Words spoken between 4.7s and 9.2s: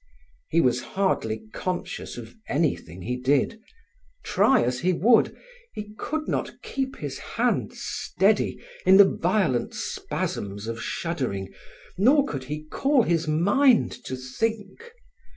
he would, he could not keep his hands steady in the